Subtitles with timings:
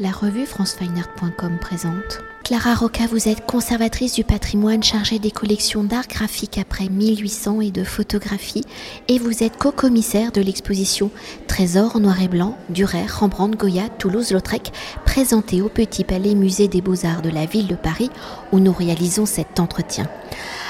[0.00, 2.20] la revue francefineart.com présente.
[2.44, 7.70] Clara Roca, vous êtes conservatrice du patrimoine chargée des collections d'art graphique après 1800 et
[7.70, 8.64] de photographie
[9.08, 11.10] et vous êtes co-commissaire de l'exposition
[11.46, 14.72] Trésors noir et blanc, Durer, Rembrandt, Goya, Toulouse-Lautrec,
[15.04, 18.10] présentée au Petit Palais Musée des Beaux-Arts de la ville de Paris
[18.52, 20.06] où nous réalisons cet entretien.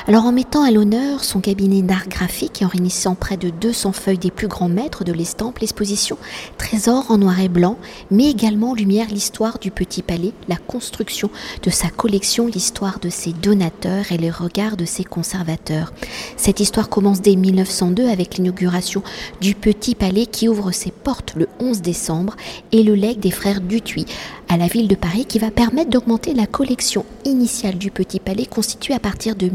[0.09, 3.93] Alors en mettant à l'honneur son cabinet d'art graphique et en réunissant près de 200
[3.93, 6.17] feuilles des plus grands maîtres de l'estampe, l'exposition
[6.57, 7.77] Trésor en noir et blanc
[8.11, 11.29] met également en lumière l'histoire du Petit Palais, la construction
[11.63, 15.93] de sa collection, l'histoire de ses donateurs et les regards de ses conservateurs.
[16.39, 19.03] Cette histoire commence dès 1902 avec l'inauguration
[19.43, 22.35] du Petit Palais qui ouvre ses portes le 11 décembre
[22.73, 24.07] et le legs des frères Dutuy
[24.49, 28.47] à la ville de Paris qui va permettre d'augmenter la collection initiale du Petit Palais
[28.47, 29.51] constituée à partir de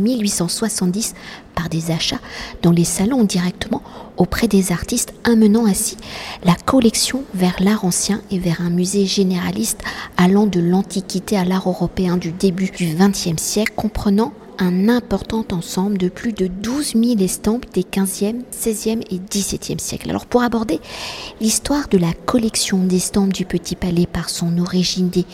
[0.46, 1.14] 1870
[1.56, 2.20] par des achats
[2.62, 3.82] dans les salons directement
[4.18, 5.98] auprès des artistes, amenant ainsi
[6.44, 9.82] la collection vers l'art ancien et vers un musée généraliste
[10.18, 15.98] allant de l'Antiquité à l'art européen du début du XXe siècle, comprenant un important ensemble
[15.98, 20.10] de plus de 12 000 estampes des 15e, 16e et 17e siècles.
[20.10, 20.80] Alors pour aborder
[21.42, 25.26] l'histoire de la collection d'estampes du Petit Palais par son origine dès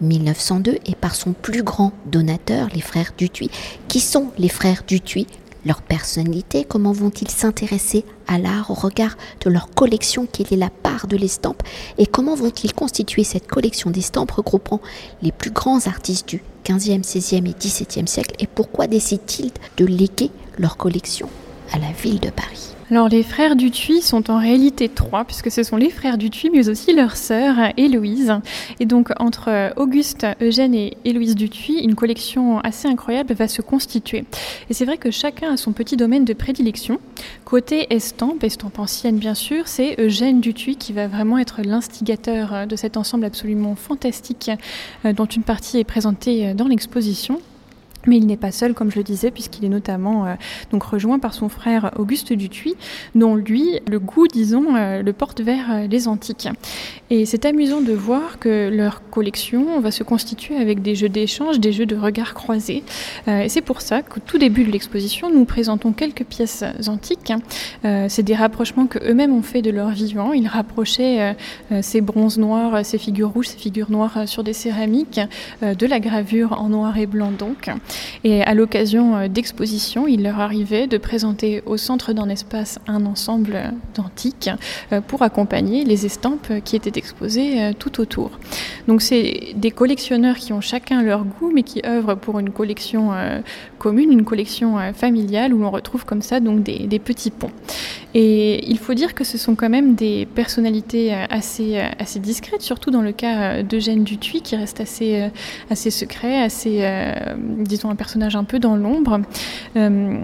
[0.00, 3.50] 1902 et par son plus grand donateur, les frères Dutuy.
[3.88, 5.26] Qui sont les frères Dutuy
[5.66, 10.70] leur personnalité, comment vont-ils s'intéresser à l'art au regard de leur collection, quelle est la
[10.70, 11.62] part de l'estampe,
[11.98, 14.80] et comment vont-ils constituer cette collection d'estampes regroupant
[15.22, 20.30] les plus grands artistes du 15e, 16e et 17e siècle, et pourquoi décident-ils de léguer
[20.56, 21.28] leur collection
[21.72, 22.75] à la ville de Paris?
[22.88, 26.68] Alors les frères Dutuy sont en réalité trois, puisque ce sont les frères Dutuy, mais
[26.68, 28.32] aussi leur sœur Héloïse.
[28.78, 34.24] Et donc entre Auguste, Eugène et Héloïse Dutuy, une collection assez incroyable va se constituer.
[34.70, 37.00] Et c'est vrai que chacun a son petit domaine de prédilection.
[37.44, 42.76] Côté estampe, estampe ancienne bien sûr, c'est Eugène Dutuy qui va vraiment être l'instigateur de
[42.76, 44.50] cet ensemble absolument fantastique
[45.04, 47.40] euh, dont une partie est présentée dans l'exposition.
[48.06, 50.34] Mais il n'est pas seul, comme je le disais, puisqu'il est notamment euh,
[50.70, 52.74] donc rejoint par son frère Auguste Dutuy,
[53.14, 56.48] dont lui, le goût, disons, euh, le porte vers euh, les antiques.
[57.10, 61.60] Et c'est amusant de voir que leur collection va se constituer avec des jeux d'échange,
[61.60, 62.82] des jeux de regard croisés.
[63.28, 67.32] et c'est pour ça qu'au tout début de l'exposition, nous présentons quelques pièces antiques.
[67.82, 70.32] c'est des rapprochements que eux-mêmes ont fait de leur vivant.
[70.32, 71.36] Ils rapprochaient
[71.80, 75.20] ces bronzes noirs, ces figures rouges, ces figures noires sur des céramiques,
[75.62, 77.70] de la gravure en noir et blanc donc.
[78.24, 83.06] Et à l'occasion euh, d'expositions, il leur arrivait de présenter au centre d'un espace un
[83.06, 84.50] ensemble d'antiques
[84.92, 88.32] euh, pour accompagner les estampes qui étaient exposées euh, tout autour.
[88.88, 93.10] Donc c'est des collectionneurs qui ont chacun leur goût, mais qui œuvrent pour une collection
[93.78, 97.50] commune, une collection familiale où l'on retrouve comme ça des, petits ponts.
[98.18, 102.90] Et il faut dire que ce sont quand même des personnalités assez, assez discrètes, surtout
[102.90, 105.30] dans le cas d'Eugène Dutuy qui reste assez,
[105.90, 106.82] secret, assez,
[107.58, 109.20] disons, un personnage un peu dans l'ombre.
[109.76, 110.18] Euh,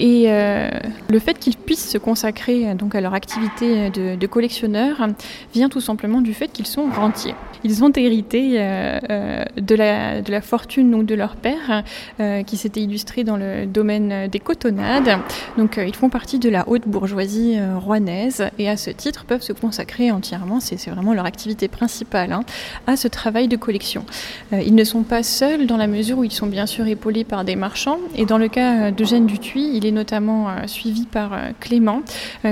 [0.00, 0.70] et euh,
[1.08, 5.06] le fait qu'ils puissent se consacrer donc à leur activité de, de collectionneur
[5.54, 7.34] vient tout simplement du fait qu'ils sont rentiers.
[7.64, 11.84] Ils ont hérité euh, euh, de, la, fortune donc, de leur père,
[12.20, 15.18] euh, qui s'était illustré dans le domaine des cotonnades.
[15.58, 19.52] Donc ils font partie de la haute bourgeoisie rouennaise et à ce titre peuvent se
[19.52, 22.42] consacrer entièrement, c'est vraiment leur activité principale, hein,
[22.86, 24.04] à ce travail de collection.
[24.52, 27.44] ils ne sont pas seuls dans la mesure où ils sont bien sûr épaulés par
[27.44, 27.98] des marchands.
[28.16, 32.02] Et dans le cas d'Eugène Dutuy, il est notamment suivi par Clément,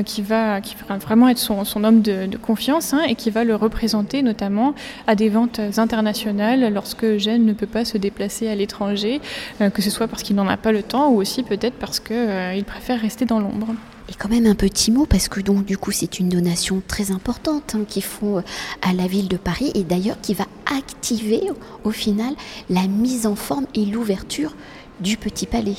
[0.05, 3.45] qui, va, qui va vraiment être son, homme de, de confiance hein, et qui va
[3.45, 4.75] le représenter notamment
[5.07, 9.21] à des ventes internationales lorsque Eugène ne peut pas se déplacer à l'étranger,
[9.61, 12.01] euh, que ce soit parce qu'il n'en a pas le temps ou aussi peut-être parce
[12.01, 13.69] qu'il euh, préfère rester dans l'ombre.
[14.11, 17.11] Et quand même un petit mot, parce que donc du coup c'est une donation très
[17.11, 18.43] importante hein, qu'ils font euh,
[18.83, 21.43] à la ville de Paris et d'ailleurs qui va activer
[21.85, 22.35] au final
[22.71, 24.55] la mise en forme et l'ouverture
[25.01, 25.77] du Petit Palais.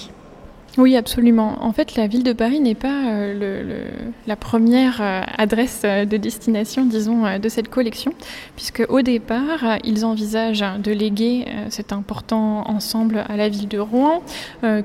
[0.80, 1.58] Oui, absolument.
[1.60, 3.90] En fait, la ville de Paris n'est pas euh,
[4.28, 8.14] la première euh, adresse euh, de destination, disons, de cette collection,
[8.56, 14.24] puisque au départ, ils envisagent de léguer cet important ensemble à la ville de Rouen,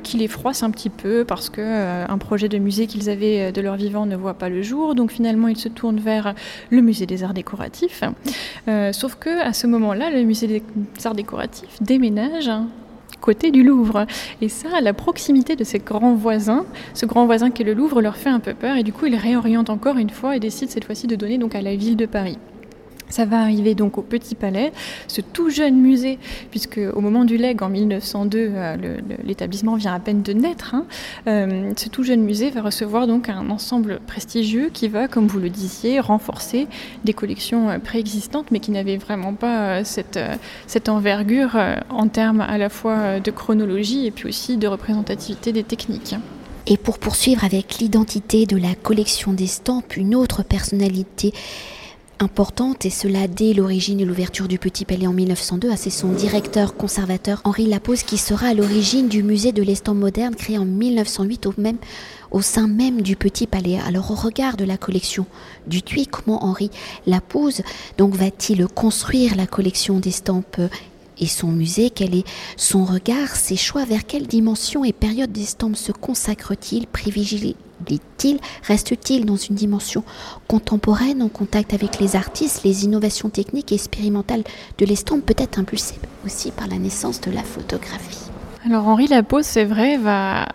[0.03, 1.61] qui les froisse un petit peu parce que
[2.09, 4.95] un projet de musée qu'ils avaient de leur vivant ne voit pas le jour.
[4.95, 6.35] Donc finalement, ils se tournent vers
[6.71, 8.03] le musée des arts décoratifs.
[8.93, 10.63] sauf que à ce moment-là, le musée des
[11.05, 12.51] arts décoratifs déménage
[13.21, 14.07] côté du Louvre.
[14.41, 18.03] Et ça, la proximité de ces grands voisins, ce grand voisin qui est le Louvre,
[18.03, 20.71] leur fait un peu peur et du coup ils réorientent encore une fois et décident
[20.71, 22.39] cette fois-ci de donner donc à la ville de Paris.
[23.11, 24.73] Ça va arriver donc au Petit Palais,
[25.09, 26.19] ce tout jeune musée,
[26.51, 28.77] puisque au moment du leg en 1902, euh,
[29.25, 30.75] l'établissement vient à peine de naître.
[30.75, 30.87] Hein,
[31.27, 35.39] euh, ce tout jeune musée va recevoir donc un ensemble prestigieux qui va, comme vous
[35.39, 36.67] le disiez, renforcer
[37.05, 40.19] des collections euh, préexistantes, mais qui n'avaient vraiment pas cette,
[40.67, 41.59] cette envergure
[41.91, 46.17] en termes à la fois de chronologie et puis aussi de représentativité des techniques.
[46.67, 51.35] Et pour poursuivre avec l'identité de la collection d'estampes, une autre personnalité
[52.25, 55.71] importante, et cela dès l'origine et l'ouverture du Petit Palais en 1902.
[55.77, 60.35] C'est son directeur conservateur Henri Lapose qui sera à l'origine du musée de l'estampe moderne
[60.35, 61.49] créé en 1908
[62.33, 63.79] au, sein même du Petit Palais.
[63.87, 65.27] Alors au regard de la collection
[65.67, 66.71] du Tuy, comment Henri
[67.07, 67.63] Lapose
[67.99, 70.61] va-t-il construire la collection d'estampes
[71.21, 72.27] et son musée, quel est
[72.57, 76.87] son regard, ses choix, vers quelle dimension et période d'estampes se consacre-t-il,
[77.91, 80.05] il Reste-t-il dans une dimension
[80.49, 84.45] contemporaine en contact avec les artistes, les innovations techniques et expérimentales
[84.79, 88.31] de l'estampe, peut-être impulsées aussi par la naissance de la photographie?
[88.65, 90.47] Alors Henri Lapose, c'est vrai, va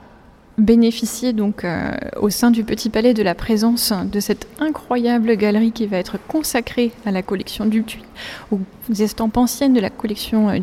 [0.59, 5.71] bénéficier donc euh, au sein du Petit Palais de la présence de cette incroyable galerie
[5.71, 8.03] qui va être consacrée à la collection du Tuy,
[8.51, 8.59] aux
[8.99, 10.57] estampes anciennes de la collection euh,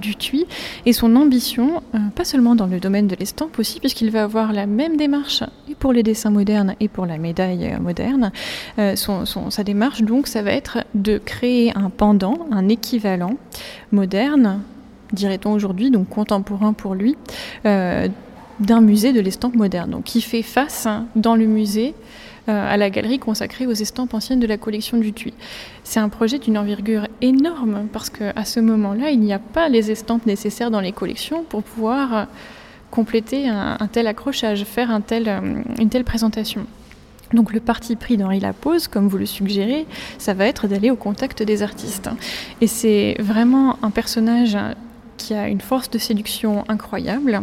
[0.84, 4.52] et son ambition, euh, pas seulement dans le domaine de l'estampe aussi, puisqu'il va avoir
[4.52, 5.42] la même démarche
[5.78, 8.32] pour les dessins modernes et pour la médaille moderne.
[8.76, 13.34] sa démarche donc, ça va être de créer un pendant, un équivalent
[13.92, 14.62] moderne
[15.12, 17.16] dirait-on aujourd'hui, donc contemporain pour lui,
[18.60, 21.94] d'un musée de l'estampe moderne, donc qui fait face hein, dans le musée
[22.48, 25.34] euh, à la galerie consacrée aux estampes anciennes de la collection du Tuy.
[25.82, 29.90] C'est un projet d'une envergure énorme parce qu'à ce moment-là, il n'y a pas les
[29.90, 32.24] estampes nécessaires dans les collections pour pouvoir euh,
[32.90, 36.66] compléter un, tel accrochage, faire euh, une telle présentation.
[37.32, 39.86] Donc le parti pris d'Henri Lapose, comme vous le suggérez,
[40.18, 42.08] ça va être d'aller au contact des artistes.
[42.60, 44.56] Et c'est vraiment un personnage
[45.16, 47.40] qui a une force de séduction incroyable,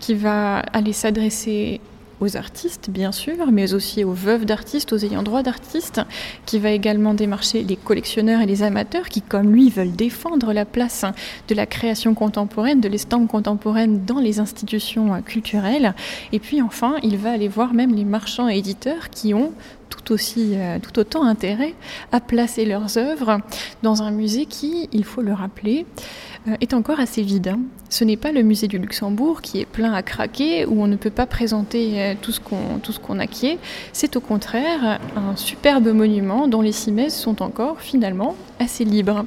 [0.00, 1.80] qui va aller s'adresser
[2.20, 6.00] aux artistes, bien sûr, mais aussi aux veuves d'artistes, aux ayants droit d'artistes,
[6.46, 10.64] qui va également démarcher les collectionneurs et les amateurs qui, comme lui, veulent défendre la
[10.64, 11.04] place
[11.48, 15.94] de la création contemporaine, de l'estampe contemporaine dans les institutions culturelles.
[16.32, 19.52] Et puis enfin, il va aller voir même les marchands et éditeurs qui ont
[19.88, 21.74] tout, aussi, euh, tout autant intérêt
[22.12, 23.40] à placer leurs œuvres
[23.82, 25.86] dans un musée qui, il faut le rappeler,
[26.48, 27.48] euh, est encore assez vide.
[27.48, 27.60] Hein.
[27.88, 30.96] Ce n'est pas le musée du Luxembourg qui est plein à craquer, où on ne
[30.96, 33.56] peut pas présenter euh, tout ce qu'on acquiert.
[33.92, 39.24] C'est au contraire un superbe monument dont les cimaises sont encore finalement assez libres.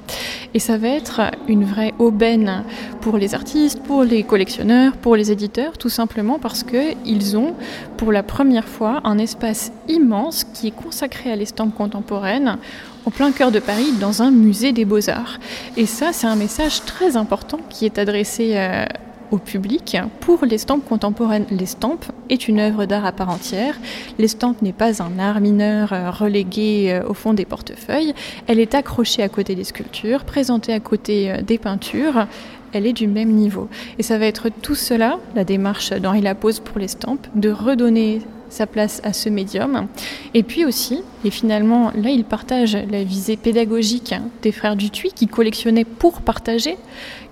[0.53, 2.63] Et ça va être une vraie aubaine
[3.01, 7.53] pour les artistes, pour les collectionneurs, pour les éditeurs, tout simplement parce qu'ils ont
[7.97, 12.57] pour la première fois un espace immense qui est consacré à l'estampe contemporaine
[13.05, 15.39] au plein cœur de Paris, dans un musée des beaux-arts.
[15.77, 18.85] Et ça, c'est un message très important qui est adressé euh,
[19.31, 21.45] au public pour l'estampe contemporaine.
[21.51, 23.75] L'estampe est une œuvre d'art à part entière.
[24.17, 28.13] L'estampe n'est pas un art mineur euh, relégué euh, au fond des portefeuilles.
[28.47, 32.27] Elle est accrochée à côté des sculptures, présentée à côté des peintures.
[32.73, 33.67] Elle est du même niveau.
[33.97, 38.67] Et ça va être tout cela, la démarche d'Henri Lapose pour l'estampe, de redonner sa
[38.67, 39.87] place à ce médium.
[40.33, 45.27] Et puis aussi, et finalement, là, il partage la visée pédagogique des frères Dutuy qui
[45.27, 46.77] collectionnaient pour partager,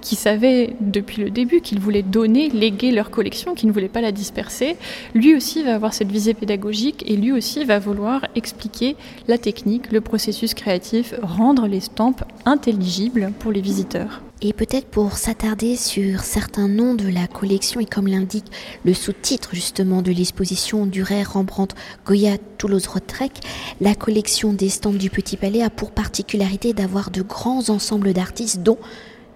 [0.01, 4.01] qui savaient depuis le début qu'ils voulaient donner, léguer leur collection, qu'ils ne voulaient pas
[4.01, 4.75] la disperser.
[5.13, 8.95] Lui aussi va avoir cette visée pédagogique et lui aussi va vouloir expliquer
[9.27, 14.21] la technique, le processus créatif, rendre l'estampe intelligible pour les visiteurs.
[14.43, 18.45] Et peut-être pour s'attarder sur certains noms de la collection et comme l'indique
[18.85, 23.31] le sous-titre justement de l'exposition Durer, Rembrandt, Goya, Toulouse-Lautrec,
[23.79, 28.77] la collection d'estampes du Petit Palais a pour particularité d'avoir de grands ensembles d'artistes dont,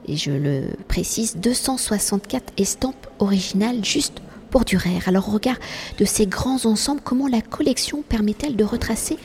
[0.08, 5.00] et je le précise, 264 estampes originales juste pour Durer.
[5.08, 5.58] Alors au regard
[5.98, 9.18] de ces grands ensembles, comment la collection permet-elle de retracer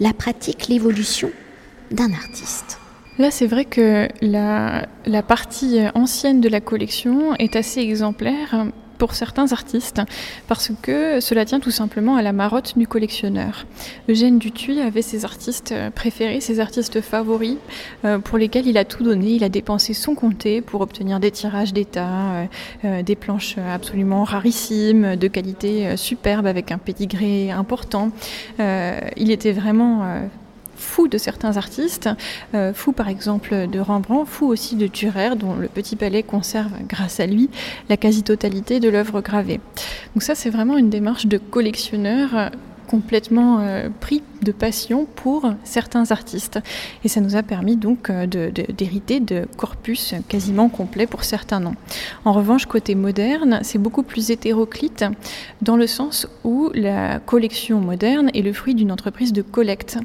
[0.00, 1.30] la pratique, l'évolution
[1.90, 2.78] d'un artiste?
[3.18, 4.86] Là, c'est vrai que la,
[5.22, 8.66] partie ancienne de la collection est assez exemplaire
[8.98, 10.00] pour certains artistes,
[10.48, 13.66] parce que cela tient tout simplement à la marotte du collectionneur.
[14.08, 17.56] Eugène Dutuy avait ses artistes préférés, ses artistes favoris,
[18.04, 21.30] euh, pour lesquels il a tout donné, il a dépensé son comté pour obtenir des
[21.30, 22.44] tirages d'état, euh,
[22.84, 28.10] euh, des planches absolument rarissimes, de qualité superbe, avec un pédigré important.
[28.58, 30.02] il était vraiment
[30.76, 32.08] fou de certains artistes,
[32.54, 36.72] euh, fou par exemple de Rembrandt, fou aussi de Dürer, dont le Petit Palais conserve
[36.88, 37.50] grâce à lui
[37.88, 39.60] la quasi-totalité de l'œuvre gravée.
[40.14, 42.50] Donc ça c'est vraiment une démarche de collectionneur
[42.86, 46.60] complètement euh, pris de passion pour certains artistes.
[47.02, 51.74] Et ça nous a permis donc euh, d'hériter de, corpus quasiment complet pour certains noms.
[52.24, 55.04] En revanche, côté moderne, c'est beaucoup plus hétéroclite
[55.62, 59.98] dans le sens où la collection moderne est le fruit d'une entreprise de collecte.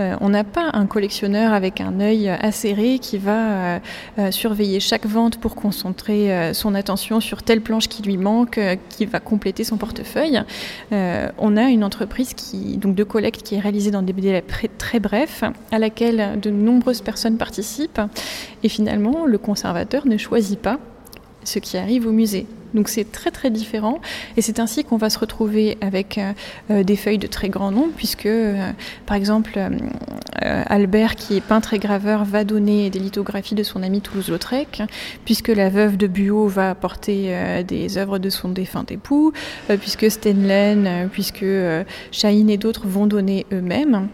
[0.00, 3.80] Euh, on n'a pas un collectionneur avec un œil acéré qui va
[4.18, 9.04] euh, surveiller chaque vente pour concentrer son attention sur telle planche qui lui manque, qui
[9.04, 10.40] va compléter son portefeuille.
[10.90, 14.44] on a une entreprise qui, donc de collecte qui est réalisée dans des délais
[14.78, 18.00] très brefs, à laquelle de nombreuses personnes participent,
[18.62, 20.78] et finalement le conservateur ne choisit pas
[21.44, 22.46] ce qui arrive au musée.
[22.74, 24.00] Donc c'est très très différent
[24.36, 26.32] et c'est ainsi qu'on va se retrouver avec euh,
[26.70, 28.72] euh, des feuilles de très grand nombre puisque euh,
[29.06, 29.58] par exemple
[30.40, 34.82] Albert qui est peintre et graveur va donner des lithographies de son ami Toulouse-Lautrec
[35.24, 39.32] puisque la veuve de Buot va apporter des œuvres de son défunt époux
[39.80, 41.46] puisque Stenlen, puisque
[42.10, 44.08] Chahine et d'autres vont donner eux-mêmes.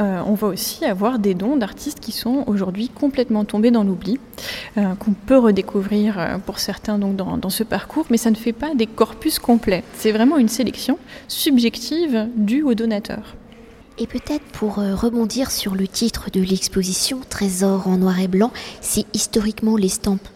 [0.00, 4.18] Euh, on va aussi avoir des dons d'artistes qui sont aujourd'hui complètement tombés dans l'oubli,
[4.78, 8.52] euh, qu'on peut redécouvrir euh, pour certains donc dans, ce parcours, mais ça ne fait
[8.52, 9.84] pas des corpus complets.
[9.94, 13.36] C'est vraiment une sélection subjective due aux donateurs.
[13.98, 19.04] Et peut-être pour rebondir sur le titre de l'exposition, Trésor en noir et blanc, si
[19.12, 20.26] historiquement l'estampe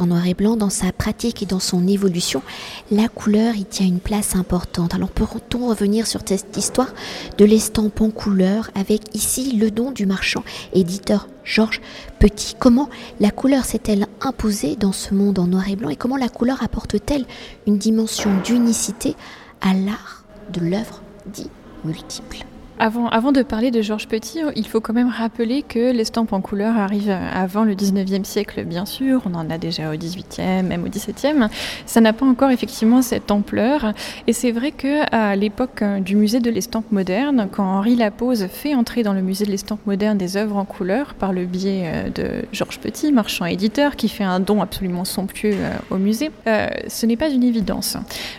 [0.00, 2.42] en noir et blanc, dans sa pratique et dans son évolution,
[2.90, 4.94] la couleur y tient une place importante.
[4.94, 6.92] Alors peut-on revenir sur cette histoire
[7.38, 11.80] de l'estampe en couleur avec ici le don du marchand éditeur Georges
[12.18, 12.54] Petit?
[12.58, 12.88] Comment
[13.20, 16.62] la couleur s'est-elle imposée dans ce monde en noir et blanc et comment la couleur
[16.62, 17.26] apporte-t-elle
[17.66, 19.16] une dimension d'unicité
[19.60, 21.50] à l'art de l'œuvre dit
[21.84, 22.44] multiple?
[22.78, 26.76] Avant, de parler de Georges Petit, il faut quand même rappeler que l'estampe en couleur
[26.76, 29.22] arrive avant le 19e siècle, bien sûr.
[29.26, 31.48] On en a déjà au 18e, même au 17e.
[31.86, 33.92] Ça n'a pas encore effectivement cette ampleur.
[34.26, 39.04] Et c'est vrai qu'à l'époque du musée de l'estampe moderne, quand Henri Lapose fait entrer
[39.04, 42.46] dans le musée de l'estampe moderne des œuvres en couleur par le biais euh, de
[42.52, 47.06] Georges Petit, marchand éditeur, qui fait un don absolument somptueux euh, au musée, euh, ce
[47.06, 47.96] n'est pas une évidence.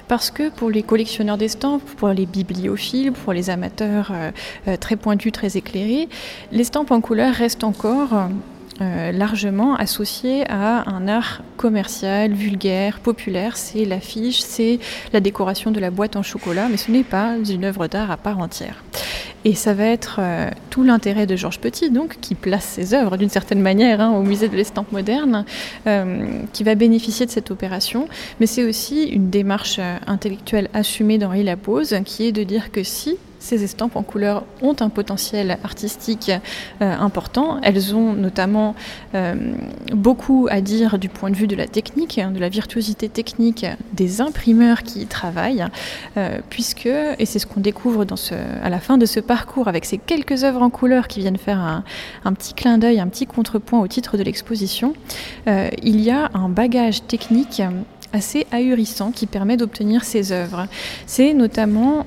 [0.09, 4.24] Parce que pour les collectionneurs d'estampes, pour les bibliophiles, pour les amateurs, euh, euh,
[4.79, 6.09] très pointu, très éclairé,
[6.51, 8.29] l'estampe en couleur reste encore
[8.81, 13.55] euh, largement associée à un art commercial, vulgaire, populaire.
[13.55, 14.79] C'est l'affiche, c'est
[15.13, 18.17] la décoration de la boîte en chocolat, mais ce n'est pas une œuvre d'art à
[18.17, 18.83] part entière.
[19.45, 20.19] Et ça va être
[20.71, 24.23] tout l'intérêt de Georges Petit, donc, qui place ses œuvres d'une certaine manière hein, au
[24.23, 25.45] musée de l'estampe moderne,
[26.51, 28.09] qui va bénéficier de cette opération.
[28.39, 33.17] Mais c'est aussi une démarche intellectuelle assumée d'Henri Lapose, qui est de dire que si
[33.45, 36.31] ces estampes en couleur ont un potentiel artistique
[36.81, 37.59] euh, important.
[37.61, 38.75] Elles ont notamment
[39.13, 39.53] euh,
[39.93, 44.19] beaucoup à dire du point de vue de la technique, de la virtuosité technique des
[44.19, 45.65] imprimeurs qui y travaillent,
[46.17, 48.05] euh, puisque, et c'est ce qu'on découvre
[48.63, 51.59] à la fin de ce parcours avec ces quelques œuvres en couleur qui viennent faire
[51.59, 51.83] un,
[52.23, 54.93] un petit clin d'œil, un petit contrepoint au titre de l'exposition,
[55.47, 57.61] il y a un bagage technique
[58.13, 60.67] assez ahurissant qui permet d'obtenir ces œuvres.
[61.05, 62.05] C'est notamment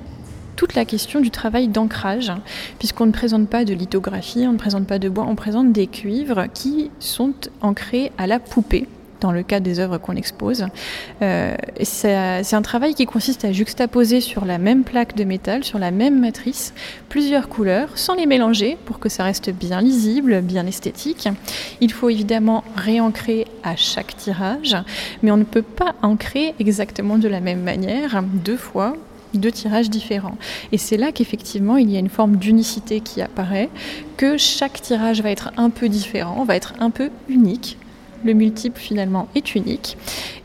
[0.58, 2.32] toute la question du travail d'ancrage,
[2.80, 5.86] puisqu'on ne présente pas de lithographie, on ne présente pas de bois, on présente des
[5.86, 8.88] cuivres qui sont ancrés à la poupée
[9.20, 10.66] dans le cas des œuvres qu'on expose.
[11.22, 15.78] Euh, c'est un travail qui consiste à juxtaposer sur la même plaque de métal, sur
[15.78, 16.74] la même matrice,
[17.08, 21.28] plusieurs couleurs, sans les mélanger pour que ça reste bien lisible, bien esthétique.
[21.80, 24.76] Il faut évidemment réancrer à chaque tirage,
[25.22, 28.96] mais on ne peut pas ancrer exactement de la même manière deux fois
[29.35, 30.37] deux tirages différents.
[30.73, 33.68] Et c'est là qu'effectivement il y a une forme d'unicité qui apparaît,
[34.16, 37.76] que chaque tirage va être un peu différent, va être un peu unique.
[38.25, 39.96] Le multiple finalement est unique.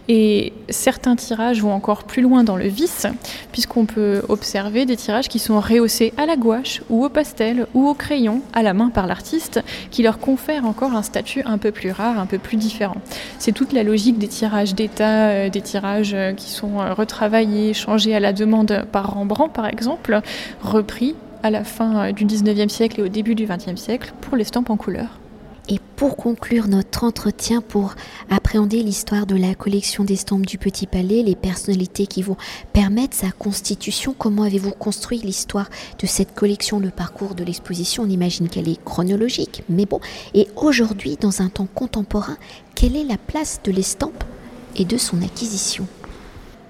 [0.10, 3.08] Et certains tirages vont encore plus loin dans le vice,
[3.54, 7.88] puisqu'on peut observer des tirages qui sont rehaussés à la gouache ou au pastel ou
[7.88, 11.72] au crayon à la main par l'artiste, qui leur confèrent encore un statut un peu
[11.72, 12.98] plus rare, un peu plus différent.
[13.40, 17.74] C'est toute la logique des tirages d'état, euh, des tirages euh, qui sont euh, retravaillés,
[17.74, 20.20] changés à la demande par Rembrandt par exemple,
[20.62, 24.70] repris à la fin du 19e siècle et au début du 20e siècle pour l'estampe
[24.70, 25.23] en couleur.
[25.70, 27.96] Et pour conclure notre entretien, pour
[28.30, 32.36] appréhender l'histoire de la collection d'estampes du Petit Palais, les personnalités qui vont
[32.74, 38.04] permettre sa constitution, comment avez-vous construit l'histoire de cette collection, le parcours de l'exposition?
[38.04, 40.02] On imagine qu'elle est chronologique, mais bon.
[40.34, 42.38] Et aujourd'hui, dans un temps contemporain,
[42.76, 44.26] quelle est la place de l'estampe
[44.76, 45.88] et de son acquisition?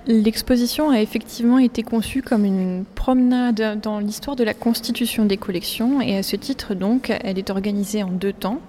[0.05, 6.01] L'exposition a effectivement été conçue comme une promenade dans l'histoire de la constitution des collections
[6.01, 8.59] et à ce titre donc elle est organisée en deux temps.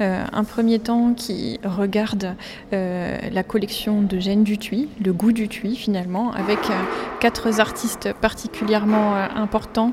[0.00, 2.34] Euh, un premier temps qui regarde
[2.72, 6.74] euh, la collection de Gênes Dutuy, le goût du Tuy finalement, avec euh,
[7.20, 9.92] quatre artistes particulièrement importants,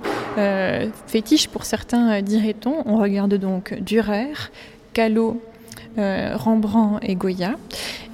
[1.08, 2.84] fétiches pour certains dirait-on.
[2.86, 4.32] On regarde donc Durer,
[4.94, 5.42] Callot,
[5.98, 7.56] Rembrandt et Goya.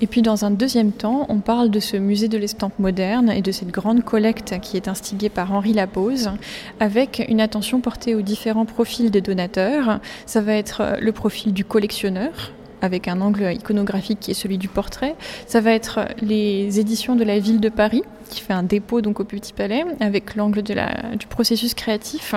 [0.02, 3.42] Et puis dans un deuxième temps, on parle de ce musée de l'estampe moderne et
[3.42, 6.32] de cette grande collecte qui est instigée par Henri Lapose,
[6.80, 10.00] avec une attention portée aux différents profils des donateurs.
[10.26, 12.52] Ça va être le profil du collectionneur,
[12.84, 15.16] avec un angle iconographique qui est celui du portrait.
[15.48, 19.20] Ça va être les éditions de la ville de Paris, qui fait un dépôt donc
[19.22, 22.36] au Petit Palais, avec l'angle du processus créatif.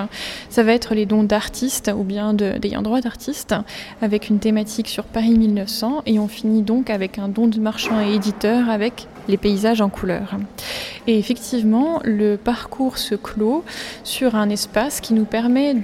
[0.48, 3.54] Ça va être les dons d'artistes ou bien d'ayant droit d'artistes,
[4.00, 6.02] avec une thématique sur Paris 1900.
[6.06, 9.88] Et on finit donc avec un don de marchands et éditeurs avec les paysages en
[9.88, 10.36] couleur.
[11.06, 13.64] Et effectivement, le parcours se clôt
[14.02, 15.74] sur un espace qui nous permet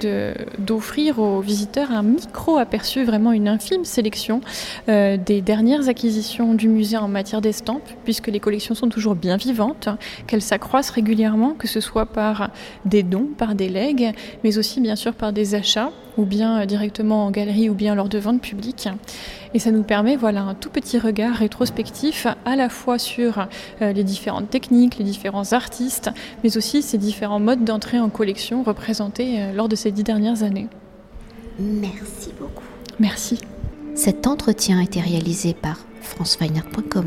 [0.59, 4.41] d'offrir aux visiteurs un micro-aperçu, vraiment une infime sélection
[4.89, 9.37] euh, des dernières acquisitions du musée en matière d'estampes, puisque les collections sont toujours bien
[9.37, 9.89] vivantes,
[10.27, 12.49] qu'elles s'accroissent régulièrement, que ce soit par
[12.85, 16.65] des dons, par des legs, mais aussi bien sûr par des achats, ou bien euh,
[16.65, 18.89] directement en galerie, ou bien lors de ventes publiques.
[19.53, 23.47] Et ça nous permet voilà, un tout petit regard rétrospectif à la fois sur
[23.81, 26.09] euh, les différentes techniques, les différents artistes,
[26.43, 30.43] mais aussi ces différents modes d'entrée en collection représentés euh, lors de ces dix dernières
[30.43, 30.67] années.
[31.59, 32.63] Merci beaucoup.
[32.99, 33.39] Merci.
[33.95, 37.05] Cet entretien a été réalisé par franceweiner.com.